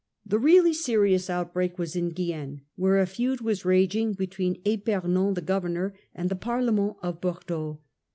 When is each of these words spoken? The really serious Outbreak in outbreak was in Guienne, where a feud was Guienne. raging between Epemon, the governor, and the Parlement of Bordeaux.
The 0.25 0.39
really 0.39 0.73
serious 0.73 1.29
Outbreak 1.29 1.73
in 1.73 1.73
outbreak 1.73 1.77
was 1.79 1.95
in 1.95 2.09
Guienne, 2.09 2.61
where 2.75 2.97
a 2.97 3.05
feud 3.05 3.41
was 3.41 3.61
Guienne. 3.61 3.69
raging 3.69 4.13
between 4.13 4.59
Epemon, 4.63 5.35
the 5.35 5.41
governor, 5.43 5.93
and 6.15 6.27
the 6.27 6.35
Parlement 6.35 6.95
of 7.03 7.21
Bordeaux. 7.21 7.79